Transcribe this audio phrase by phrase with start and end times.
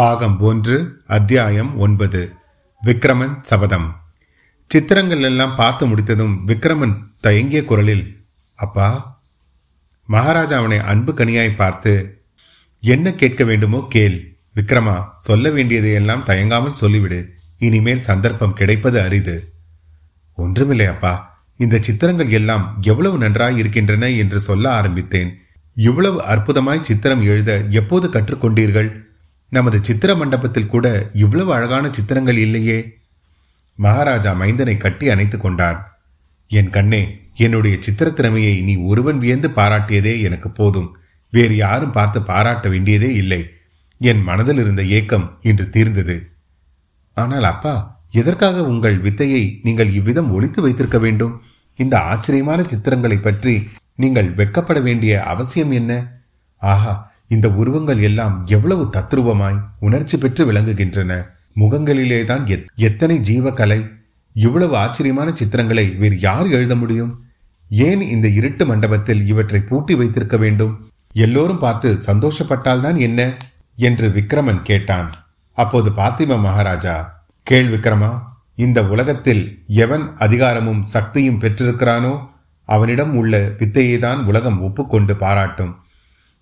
[0.00, 0.76] பாகம் ஒன்று
[1.06, 2.20] அத்தியாயம் ஒன்பது
[2.82, 3.86] விக்ரமன் சபதம்.
[4.66, 8.04] சித்திரங்கள் எல்லாம் பார்த்து முடித்ததும் விக்ரமன் தயங்கிய குரலில்
[8.54, 8.86] அப்பா
[10.08, 11.92] மகாராஜா அவனை அன்பு கனியாய் பார்த்து
[12.82, 14.16] என்ன கேட்க வேண்டுமோ கேள்.
[14.54, 17.20] விக்ரமா சொல்ல வேண்டியதையெல்லாம் தயங்காமல் சொல்லிவிடு.
[17.58, 19.36] இனிமேல் சந்தர்ப்பம் கிடைப்பது அரிது.
[20.38, 21.44] ஒன்றுமில்லை அப்பா.
[21.56, 25.30] இந்த சித்திரங்கள் எல்லாம் எவ்வளவு நன்றாய் இருக்கின்றன என்று சொல்ல ஆரம்பித்தேன்.
[25.74, 29.08] இவ்வளவு அற்புதமாய் சித்திரம் எழுத எப்போது கற்றுக்கொண்டீர்கள்?
[29.52, 32.78] நமது சித்திர மண்டபத்தில் கூட இவ்வளவு அழகான சித்திரங்கள் இல்லையே?
[33.78, 35.78] மகாராஜா மைந்தனை கட்டி அணைத்து கொண்டான்
[36.50, 37.02] என் கண்ணே
[37.34, 40.96] என்னுடைய சித்திர திறமையை நீ ஒருவன் வியந்து பாராட்டியதே எனக்கு போதும்.
[41.32, 43.40] வேறு யாரும் பார்த்து பாராட்ட வேண்டியதே இல்லை.
[43.98, 46.16] என் மனதில் இருந்த ஏக்கம் இன்று தீர்ந்தது.
[47.16, 47.74] ஆனால் அப்பா
[48.10, 51.42] எதற்காக உங்கள் வித்தையை நீங்கள் இவ்விதம் ஒழித்து வைத்திருக்க வேண்டும்?
[51.78, 53.54] இந்த ஆச்சரியமான சித்திரங்களை பற்றி
[53.96, 55.92] நீங்கள் வெட்கப்பட வேண்டிய அவசியம் என்ன?
[56.62, 56.94] ஆஹா
[57.30, 61.26] இந்த உருவங்கள் எல்லாம் எவ்வளவு தத்ரூபமாய் உணர்ச்சி பெற்று விளங்குகின்றன.
[61.56, 63.90] முகங்களிலேதான் எத்- எத்தனை ஜீவக்கலை
[64.32, 67.24] இவ்வளவு ஆச்சரியமான சித்திரங்களை வேறு யார் எழுத முடியும்?
[67.68, 70.90] ஏன் இந்த இருட்டு மண்டபத்தில் இவற்றை பூட்டி வைத்திருக்க வேண்டும்?
[71.12, 73.34] எல்லோரும் பார்த்து சந்தோஷப்பட்டால்தான் என்ன?
[73.76, 75.10] என்று விக்ரமன் கேட்டான்.
[75.54, 78.22] அப்போது பாத்திம மகாராஜா கேள் விக்ரமா
[78.54, 82.28] இந்த உலகத்தில் எவன் அதிகாரமும் சக்தியும் பெற்றிருக்கிறானோ
[82.64, 85.76] அவனிடம் உள்ள வித்தையை தான் உலகம் ஒப்புக்கொண்டு பாராட்டும்.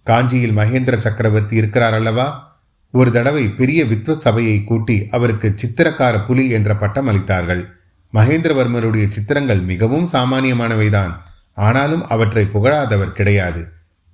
[0.09, 2.57] காஞ்சியில் மகேந்திர சக்கரவர்த்தி இருக்கிறார் அல்லவா?
[2.91, 7.65] ஒரு தடவை பெரிய வித்வ சபையை கூட்டி அவருக்கு சித்திரக்கார புலி என்ற பட்டம் அளித்தார்கள்.
[8.13, 11.15] மகேந்திரவர்மருடைய சித்திரங்கள் மிகவும் சாமானியமானவைதான்.
[11.55, 13.69] ஆனாலும் அவற்றை புகழாதவர் கிடையாது.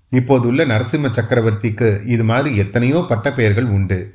[0.09, 4.12] இப்போதுள்ள நரசிம்ம சக்கரவர்த்திக்கு இது மாதிரி எத்தனையோ பட்டப்பெயர்கள் உண்டு.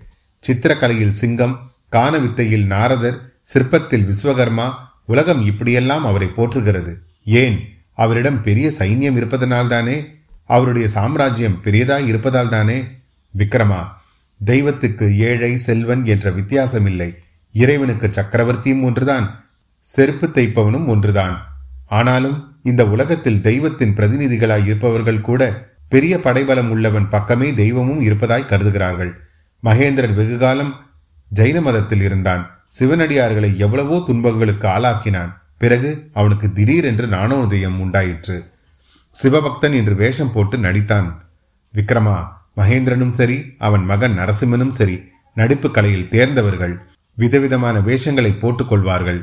[0.47, 4.73] சித்திரக்கலையில் சிங்கம் கான வித்தையில் நாரதர் சிற்பத்தில் விஸ்வகர்மா
[5.05, 6.95] உலகம் இப்படியெல்லாம் அவரை போற்றுகிறது.
[7.25, 7.59] ஏன்?
[7.95, 10.17] அவரிடம் பெரிய சைன்யம் இருப்பதனால்தானே?
[10.49, 12.77] அவருடைய சாம்ராஜ்யம் பெரியதாய் இருப்பதால்தானே
[13.37, 13.81] விக்ரமா
[14.51, 17.09] தெய்வத்துக்கு ஏழை செல்வன் என்ற வித்தியாசம் இல்லை
[17.51, 19.25] இறைவனுக்கு சக்கரவர்த்தியும் ஒன்றுதான்
[19.79, 21.35] செருப்பு தைப்பவனும் ஒன்றுதான்.
[21.85, 25.41] ஆனாலும் இந்த உலகத்தில் தெய்வத்தின் பிரதிநிதிகளாய் இருப்பவர்கள் கூட
[25.89, 29.11] பெரிய படைபலம் உள்ளவன் பக்கமே தெய்வமும் இருப்பதாய் கருதுகிறார்கள்.
[29.63, 30.73] மகேந்திரன் வெகுகாலம்
[31.35, 32.43] ஜெயின மதத்தில் இருந்தான்.
[32.79, 35.31] சிவனடியார்களை எவ்வளவோ துன்பங்களுக்கு ஆளாக்கினான்.
[35.57, 38.37] பிறகு அவனுக்கு திடீரென்று நாணோதயம் உண்டாயிற்று.
[39.19, 41.09] சிவபக்தன் என்று வேஷம் போட்டு நடித்தான்.
[41.73, 42.17] விக்ரமா
[42.59, 43.37] மகேந்திரனும் சரி
[43.67, 44.95] அவன் மகன் நரசிம்மனும் சரி
[45.37, 46.75] நடிப்பு கலையில் தேர்ந்தவர்கள்
[47.17, 49.19] விதவிதமான வேஷங்களை போட்டுக்கொள்வார்கள்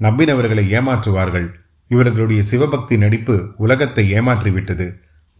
[0.00, 1.48] நம்பினவர்களை ஏமாற்றுவார்கள்.
[1.90, 3.34] இவர்களுடைய சிவபக்தி நடிப்பு
[3.64, 4.86] உலகத்தை ஏமாற்றிவிட்டது.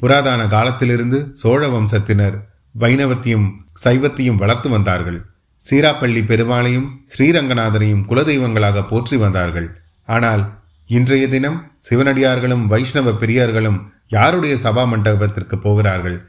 [0.00, 2.37] புராதன காலத்திலிருந்து சோழ வம்சத்தினர்
[2.75, 3.47] வைணவத்தையும்
[3.84, 5.19] சைவத்தையும் வளர்த்து வந்தார்கள்.
[5.62, 9.69] சீராப்பள்ளி பெருமாளையும் ஸ்ரீரங்கநாதனையும் குலதெய்வங்களாக போற்றி வந்தார்கள்.
[10.09, 10.43] ஆனால்
[10.91, 13.78] இன்றைய தினம் சிவனடியார்களும் வைஷ்ணவ பெரியார்களும்
[14.09, 16.28] யாருடைய சபா மண்டபத்திற்கு போகிறார்கள்?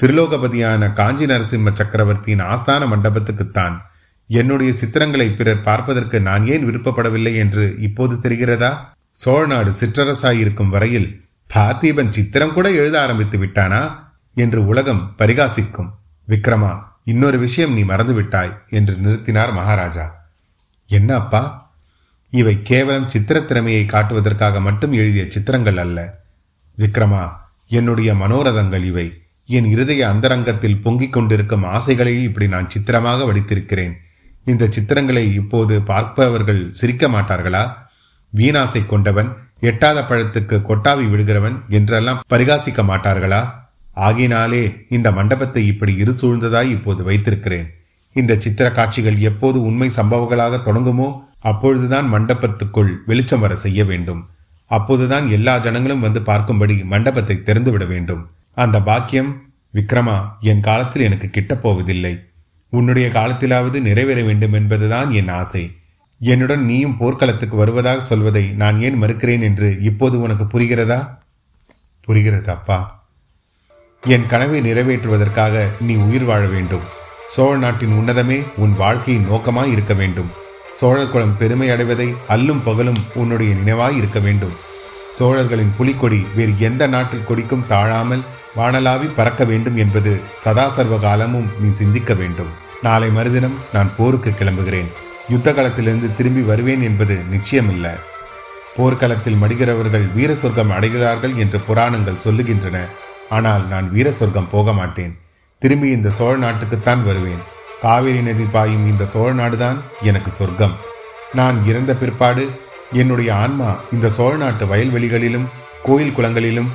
[0.00, 3.78] திருலோகபதியான காஞ்சி நரசிம்ம சக்கரவர்த்தியின் ஆஸ்தான மண்டபத்துக்குத்தான்
[4.26, 8.78] என்னுடைய சித்திரங்களை பிறர் பார்ப்பதற்கு நான் ஏன் விருப்பப்படவில்லை என்று இப்போது தெரிகிறதா?
[9.24, 11.24] சோழநாடு சிற்றரசாயிருக்கும் வரையில்
[11.54, 14.06] பார்த்திபன் சித்திரம் கூட எழுத ஆரம்பித்து விட்டானா?
[14.34, 15.90] என்று உலகம் பரிகாசிக்கும்.
[16.28, 20.30] விக்ரமா இன்னொரு விஷயம் நீ மறந்துவிட்டாய் என்று நிறுத்தினார் மகாராஜா.
[20.86, 21.72] என்ன அப்பா?
[22.30, 26.26] இவை கேவலம் சித்திர திறமையை காட்டுவதற்காக மட்டும் எழுதிய சித்திரங்கள் அல்ல.
[26.78, 27.22] விக்ரமா
[27.66, 29.06] என்னுடைய மனோரதங்கள் இவை.
[29.48, 33.94] என் இருதய அந்தரங்கத்தில் பொங்கிக் கொண்டிருக்கும் ஆசைகளை இப்படி நான் சித்திரமாக வடித்திருக்கிறேன்.
[34.44, 37.62] இந்த சித்திரங்களை இப்போது பார்ப்பவர்கள் சிரிக்க மாட்டார்களா?
[38.32, 39.30] வீணாசை கொண்டவன்
[39.60, 43.40] எட்டாத பழத்துக்கு கொட்டாவி விடுகிறவன் என்றெல்லாம் பரிகாசிக்க மாட்டார்களா?
[43.96, 47.68] ஆகினாலே இந்த மண்டபத்தை இப்படி இரு சூழ்ந்ததாய் இப்போது வைத்திருக்கிறேன்.
[48.16, 51.08] இந்த சித்திர காட்சிகள் எப்போது உண்மை சம்பவங்களாக தொடங்குமோ
[51.40, 54.22] அப்பொழுதுதான் மண்டபத்துக்குள் வெளிச்சம் வர செய்ய வேண்டும்.
[54.68, 58.28] அப்போதுதான் எல்லா ஜனங்களும் வந்து பார்க்கும்படி மண்டபத்தை திறந்துவிட வேண்டும்.
[58.54, 59.30] அந்த பாக்கியம்
[59.74, 62.18] விக்ரமா என் காலத்தில் எனக்கு கிட்டப் போவதில்லை.
[62.70, 65.64] உன்னுடைய காலத்திலாவது நிறைவேற வேண்டும் என்பதுதான் என் ஆசை.
[66.20, 71.18] என்னுடன் நீயும் போர்க்களத்துக்கு வருவதாக சொல்வதை நான் ஏன் மறுக்கிறேன் என்று இப்போது உனக்கு புரிகிறதா?
[72.00, 73.08] புரிகிறது அப்பா.
[74.06, 76.86] என் கனவை நிறைவேற்றுவதற்காக நீ உயிர் வாழ வேண்டும்.
[77.28, 80.30] சோழ நாட்டின் உன்னதமே உன் வாழ்க்கையின் நோக்கமாய் இருக்க வேண்டும்.
[80.70, 84.66] சோழர் குளம் பெருமை அடைவதை அல்லும் பகலும் உன்னுடைய நினைவாய் இருக்க வேண்டும்.
[85.18, 88.24] சோழர்களின் புலிக்கொடி வேறு எந்த நாட்டில் கொடிக்கும் தாழாமல்
[88.58, 90.12] வானலாவி பறக்க வேண்டும் என்பது
[90.42, 92.50] சதா சர்வ காலமும் நீ சிந்திக்க வேண்டும்.
[92.86, 94.90] நாளை மறுதினம் நான் போருக்கு கிளம்புகிறேன்.
[95.32, 97.94] யுத்த களத்திலிருந்து திரும்பி வருவேன் என்பது நிச்சயமில்லை.
[98.76, 102.76] போர்க்களத்தில் மடிகிறவர்கள் வீர சொர்க்கம் அடைகிறார்கள் என்று புராணங்கள் சொல்லுகின்றன.
[103.36, 105.12] ஆனால் நான் வீர சொர்க்கம் போக மாட்டேன்.
[105.62, 107.42] திரும்பி இந்த சோழ நாட்டுக்குத்தான் வருவேன்.
[107.82, 109.78] காவிரி நதி பாயும் இந்த சோழ நாடுதான்
[110.10, 110.74] எனக்கு சொர்க்கம்.
[111.38, 112.44] நான் இறந்த பிற்பாடு
[112.92, 115.44] என்னுடைய ஆன்மா இந்த சோழ நாட்டு வயல்வெளிகளிலும்
[115.82, 116.66] கோயில் குளங்களிலும்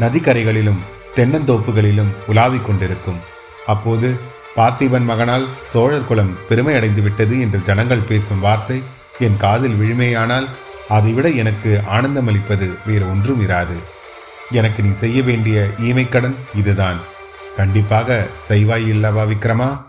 [0.00, 0.80] நதிக்கரைகளிலும்
[1.16, 3.18] தென்னந்தோப்புகளிலும் உலாவிக் கொண்டிருக்கும்.
[3.66, 4.18] அப்போது
[4.56, 8.82] பார்த்திபன் மகனால் சோழர் குலம் பெருமையடைந்து விட்டது என்று ஜனங்கள் பேசும் வார்த்தை
[9.18, 10.46] என் காதில் விழுமையானால்
[10.88, 13.76] அதைவிட எனக்கு ஆனந்தமளிப்பது வேறு ஒன்றும் இராது.
[14.50, 16.96] எனக்கு நீ செய்ய வேண்டிய ஈமைக்கடன் இதுதான்.
[17.56, 19.82] கண்டிப்பாக செய்வாய் இல்லவா விக்ரமா?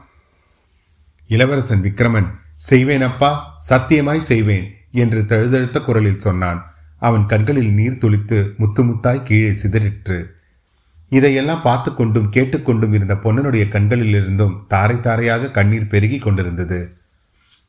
[1.28, 2.30] இளவரசன் விக்ரமன்
[2.70, 3.40] செய்வேனப்பா
[3.70, 4.81] சத்தியமாய் செய்வேன்.
[4.92, 6.74] என்று தழுதழுத்த குரலில் சொன்னான்.
[6.98, 10.18] அவன் கண்களில் நீர் துளித்து முத்து முத்தாய் கீழே சிதறிற்று.
[11.10, 16.96] இதையெல்லாம் பார்த்து கொண்டும் கேட்டுக்கொண்டும் இருந்த பொன்னனுடைய கண்களிலிருந்தும் தாரை தாரையாக கண்ணீர் பெருகி கொண்டிருந்தது.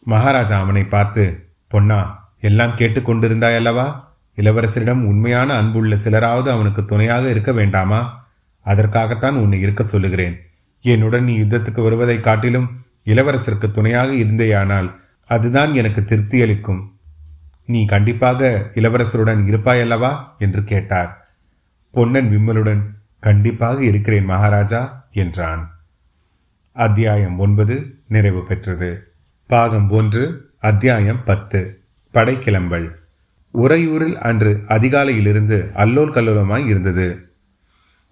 [0.04, 1.24] மகாராஜா அவனை பார்த்து
[1.68, 4.14] பொன்னா எல்லாம் கேட்டுக்கொண்டிருந்தாய் அல்லவா?
[4.36, 8.26] இளவரசரிடம் உண்மையான அன்புள்ள சிலராவது அவனுக்கு துணையாக இருக்க வேண்டாமா?
[8.66, 10.36] அதற்காகத்தான் உன்னை இருக்க சொல்லுகிறேன்.
[10.80, 12.68] என்னுடன் நீ யுத்தத்துக்கு வருவதை காட்டிலும்
[13.06, 14.88] இளவரசருக்கு துணையாக இருந்தேயானால்
[15.30, 16.80] அதுதான் எனக்கு திருப்தியளிக்கும்
[17.64, 20.18] நீ கண்டிப்பாக இளவரசருடன் இருப்பாயல்லவா?
[20.38, 21.28] என்று கேட்டார்.
[21.90, 22.80] பொன்னன் விம்மலுடன்
[23.20, 25.70] கண்டிப்பாக இருக்கிறேன் மகாராஜா என்றான்.
[26.72, 29.12] அத்தியாயம் ஒன்பது நிறைவு பெற்றது.
[29.46, 31.82] பாகம் ஒன்று அத்தியாயம் பத்து
[32.14, 32.90] படைக்கிளம்பல்.
[33.54, 37.32] உறையூரில் அன்று அதிகாலையிலிருந்து அல்லோல் கல்லோலமாய் இருந்தது.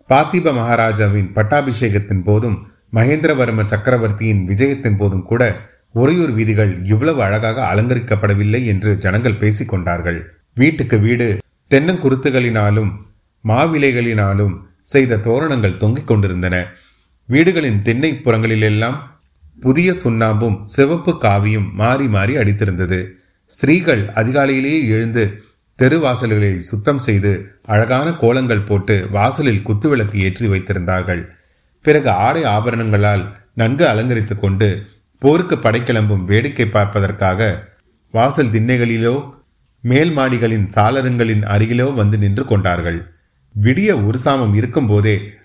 [0.08, 8.98] பார்த்திப மகாராஜாவின் பட்டாபிஷேகத்தின் போதும் மகேந்திரவர்ம சக்கரவர்த்தியின் விஜயத்தின் போதும் கூட உறையூர் வீதிகள் இவ்வளவு அழகாக அலங்கரிக்கப்படவில்லை என்று
[8.98, 10.20] ஜனங்கள் பேசிக்கொண்டார்கள்.
[10.54, 11.38] வீட்டுக்கு வீடு
[11.70, 12.90] தென்னங்குருத்துகளினாலும்
[13.44, 16.56] மாவிலைகளினாலும் செய்த தோரணங்கள் தொங்கிக் கொண்டிருந்தன.
[17.28, 18.98] வீடுகளின் தென்னை புறங்களிலெல்லாம்
[19.60, 23.00] புதிய சுண்ணாம்பும் சிவப்பு காவியும் மாறி மாறி அடித்திருந்தது.
[23.50, 25.24] ஸ்திரீகள் அதிகாலையிலேயே எழுந்து
[25.78, 27.32] தெரு வாசல்களை சுத்தம் செய்து
[27.62, 31.22] அழகான கோலங்கள் போட்டு வாசலில் குத்துவிளக்கு ஏற்றி வைத்திருந்தார்கள்.
[31.84, 34.68] பிறகு ஆடை ஆபரணங்களால் நன்கு அலங்கரித்துக் கொண்டு
[35.20, 37.68] போருக்கு படைக்கிளம்பும் வேடிக்கை பார்ப்பதற்காக
[38.12, 39.30] வாசல் திண்ணைகளிலோ
[39.80, 43.14] மேல் மாடிகளின் சாளரங்களின் அருகிலோ வந்து நின்று கொண்டார்கள்.
[43.62, 44.54] விடிய ஒரு சாமம்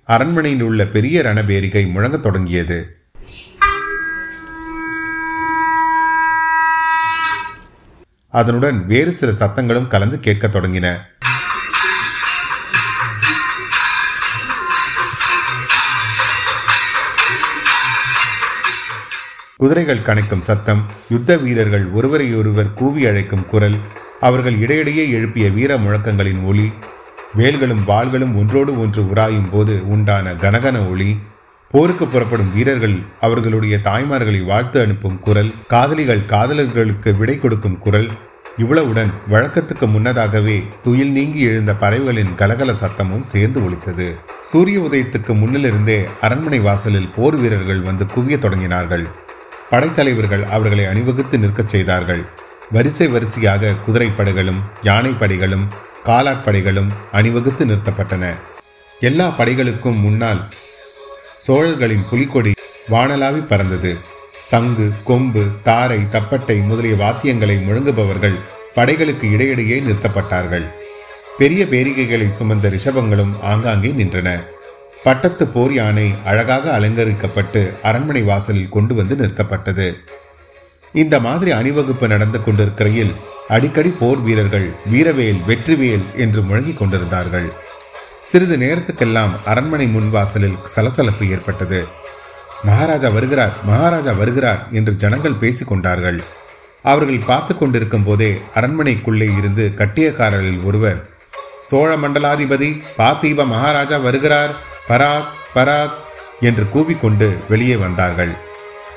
[0.06, 2.98] அரண்மனையில் உள்ள பெரிய ரணபேரிகை முழங்கத் தொடங்கியது.
[8.30, 10.96] அதனுடன் வேறு சில சத்தங்களும் கலந்து கேட்கத் தொடங்கின.
[19.60, 23.78] குதிரைகள் கணைக்கும் சத்தம் யுத்த வீரர்கள் ஒருவரையொருவர் கூவி அழைக்கும் குரல்
[24.20, 26.66] அவர்கள் இடையிடையே எழுப்பிய வீர முழக்கங்களின் ஒளி
[27.38, 31.10] வேல்களும் வாள்களும் ஒன்றோடு ஒன்று உராயும் போது உண்டான கனகன ஒளி
[31.72, 38.10] போருக்கு புறப்படும் வீரர்கள் அவர்களுடைய தாய்மார்களை வாழ்த்து அனுப்பும் குரல் காதலிகள் காதலர்களுக்கு விடை கொடுக்கும் குரல்
[38.58, 44.08] இவ்வளவுடன் வழக்கத்துக்கு முன்னதாகவே துயில் நீங்கி எழுந்த பறவைகளின் கலகல சத்தமும் சேர்ந்து ஒழித்தது
[44.42, 49.06] சூரிய உதயத்துக்கு முன்னிலிருந்தே அரண்மனை வாசலில் போர் வீரர்கள் வந்து குவிய தொடங்கினார்கள்.
[49.72, 52.24] படைத்தலைவர்கள் அவர்களை அணிவகுத்து நிற்கச் செய்தார்கள்.
[52.72, 55.66] வரிசை வரிசையாக குதிரைப்படைகளும் யானைப்படைகளும்
[56.06, 58.34] காலாட்படைகளும் அணிவகுத்து நிறுத்தப்பட்டன.
[59.00, 60.42] எல்லா படைகளுக்கும் முன்னால்
[61.38, 62.54] சோழர்களின் புலிக்கொடி
[62.90, 63.98] வானலாவி பறந்தது.
[64.50, 68.38] சங்கு கொம்பு தாரை தப்பட்டை முதலிய வாத்தியங்களை முழங்குபவர்கள்
[68.76, 70.66] படைகளுக்கு இடையிடையே நிறுத்தப்பட்டார்கள்.
[71.38, 74.30] பெரிய பேரிகைகளை சுமந்த ரிஷபங்களும் ஆங்காங்கே நின்றன.
[75.06, 79.88] பட்டத்து போர் யானை அழகாக அலங்கரிக்கப்பட்டு அரண்மனை வாசலில் கொண்டு வந்து நிறுத்தப்பட்டது.
[80.94, 83.14] இந்த மாதிரி அணிவகுப்பு நடந்து கொண்டிருக்கையில்
[83.56, 87.48] அடிக்கடி போர் வீரர்கள் வீரவேல் வெற்றிவேல் என்று முழங்கிக் கொண்டிருந்தார்கள்.
[88.22, 91.82] சிறிது நேரத்துக்கெல்லாம் அரண்மனை முன்வாசலில் சலசலப்பு ஏற்பட்டது.
[92.66, 96.20] மகாராஜா வருகிறார் மகாராஜா வருகிறார் என்று ஜனங்கள் பேசிக்கொண்டார்கள்
[96.86, 101.00] அவர்கள் பார்த்து கொண்டிருக்கும் போதே அரண்மனைக்குள்ளே இருந்து கட்டியக்காரர்களில் ஒருவர்
[101.70, 104.54] சோழ மண்டலாதிபதி பார்த்திப மகாராஜா வருகிறார்
[104.90, 105.96] பராக் பராக்
[106.40, 108.32] என்று கூவிக்கொண்டு வெளியே வந்தார்கள்.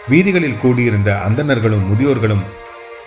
[0.08, 2.44] வீதிகளில் கூடியிருந்த அந்தணர்களும் முதியோர்களும்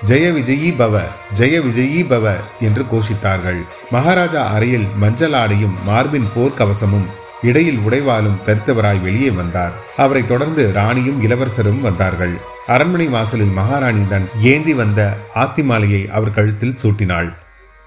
[0.06, 1.02] ஜெய விஜயி பவ
[1.34, 3.60] ஜெய விஜயி பவ என்று கோஷித்தார்கள்.
[3.92, 7.08] மகாராஜா அறையில் மஞ்சள் ஆடையும் மார்பின் போர்க்கவசமும்
[7.42, 9.74] இடையில் உடைவாலும் தரித்தவராய் வெளியே வந்தார்.
[9.98, 12.34] அவரை தொடர்ந்து ராணியும் இளவரசரும் வந்தார்கள்.
[12.68, 17.34] அரண்மனை வாசலில் மகாராணி தன் ஏந்தி வந்த ஆத்திமாலையை அவர் கழுத்தில் சூட்டினாள்.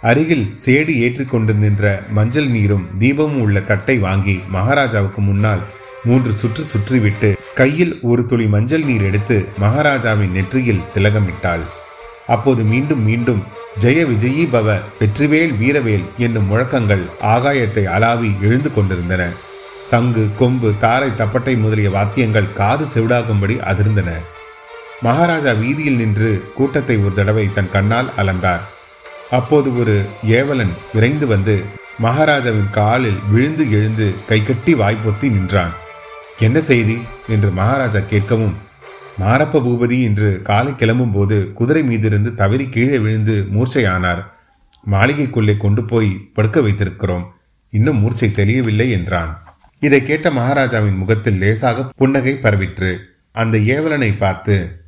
[0.09, 1.85] அருகில் சேடு ஏற்றிக்கொண்டு நின்ற
[2.17, 5.63] மஞ்சள் நீரும் தீபமும் உள்ள தட்டை வாங்கி மகாராஜாவுக்கு முன்னால்
[6.09, 7.31] மூன்று சுற்று சுற்றிவிட்டு
[7.61, 11.65] கையில் ஒரு துளி மஞ்சள் நீர் எடுத்து மகாராஜாவின் நெற்றியில் திலகமிட்டாள்.
[12.27, 13.41] அப்போது மீண்டும் மீண்டும்
[13.83, 19.23] ஜெய விஜயி பவ வெற்றிவேல் வீரவேல் என்னும் முழக்கங்கள் ஆகாயத்தை அலாவி எழுந்து கொண்டிருந்தன.
[19.91, 24.11] சங்கு கொம்பு தாரை தப்பட்டை முதலிய வாத்தியங்கள் காது செவிடாகும்படி அதிர்ந்தன.
[25.03, 28.65] மகாராஜா வீதியில் நின்று கூட்டத்தை ஒரு தடவை தன் கண்ணால் அலந்தார்.
[29.35, 31.63] அப்போது ஒரு ஏவலன் விரைந்து வந்து
[31.99, 35.73] மகாராஜாவின் காலில் விழுந்து எழுந்து கைகட்டி வாய்ப்பொத்தி நின்றான்.
[36.39, 36.99] என்ன செய்தி?
[37.29, 38.55] என்று மகாராஜா கேட்கவும்
[39.21, 44.25] மாரப்ப பூபதி என்று காலை கிளம்பும் போது குதிரை மீதிருந்து தவறி கீழே விழுந்து மூர்ச்சையானார்.
[44.91, 47.25] மாளிகைக்குள்ளே கொண்டு போய் படுக்க வைத்திருக்கிறோம்.
[47.71, 49.57] இன்னும் மூர்ச்சை தெரியவில்லை என்றான்.
[49.81, 52.97] இதை கேட்ட மகாராஜாவின் முகத்தில் லேசாக புன்னகை பரவிற்று.
[53.33, 54.85] அந்த ஏவலனை பார்த்து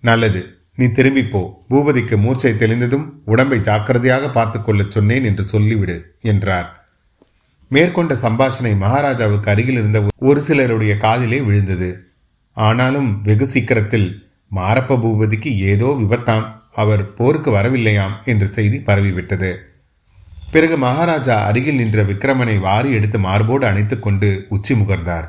[0.00, 0.59] நல்லது.
[0.80, 1.64] நீ திரும்பி போ.
[1.70, 6.88] பூபதிக்கு மூர்ச்சை தெளிந்ததும் உடம்பை ஜாக்கிரதையாக பார்த்துக் கொள்ளச் சொன்னேன் என்று சொல்லிவிடு என்றார்.
[7.68, 12.08] மேற்கொண்ட சம்பாஷணை மகாராஜாவுக்கு அருகில் இருந்த ஒரு சிலருடைய காதிலே விழுந்தது.
[12.52, 16.62] ஆனாலும் வெகு சீக்கிரத்தில் மாரப்ப பூபதிக்கு ஏதோ விபத்தாம்.
[16.72, 19.56] அவர் போருக்கு வரவில்லையாம் என்ற செய்தி பரவிவிட்டது.
[20.50, 25.28] பிறகு மகாராஜா அருகில் நின்ற விக்ரமனை வாரி எடுத்து மார்போடு அணைத்துக்கொண்டு உச்சி முகர்ந்தார்.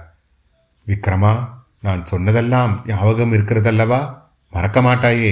[0.88, 1.48] விக்ரமா
[1.81, 4.20] நான் சொன்னதெல்லாம் ஞாபகம் இருக்கிறதல்லவா?
[4.51, 5.31] மறக்க மாட்டாயே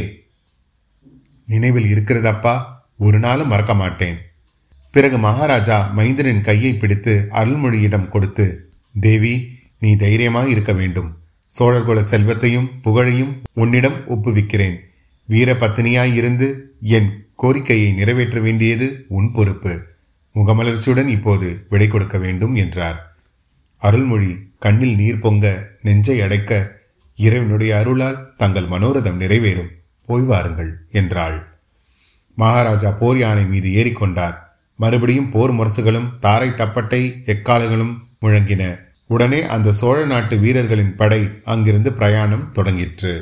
[1.45, 2.63] நினைவில் இருக்கிறதப்பா?
[2.97, 4.17] ஒரு நாளும் மறக்க மாட்டேன்
[4.91, 11.17] பிறகு மகாராஜா மைந்தனின் கையை பிடித்து அருள்மொழியிடம் கொடுத்து தேவி நீ தைரியமாக இருக்க வேண்டும்.
[11.59, 14.77] சோழர்குல செல்வத்தையும் புகழையும் உன்னிடம் ஒப்புவிக்கிறேன்.
[15.25, 16.47] வீர பத்தினியாயிருந்து
[16.81, 19.73] என் கோரிக்கையை நிறைவேற்ற வேண்டியது உன் பொறுப்பு.
[20.35, 23.15] முகமலர்ச்சியுடன் இப்போது விடை கொடுக்க வேண்டும் என்றார்.
[23.77, 26.78] அருள்மொழி கண்ணில் நீர் பொங்க நெஞ்சை அடைக்க
[27.19, 29.71] இறைவனுடைய அருளால் தங்கள் மனோரதம் நிறைவேறும்.
[30.05, 31.47] போய் வாருங்கள் என்றாள்.
[32.35, 34.35] மகாராஜா போர் யானை மீது ஏறிக்கொண்டார்.
[34.75, 38.79] மறுபடியும் போர் முரசுகளும் தாரை தப்பட்டை எக்காலங்களும் முழங்கின.
[39.07, 43.21] உடனே அந்த சோழ நாட்டு வீரர்களின் படை அங்கிருந்து பிரயாணம் தொடங்கிற்று.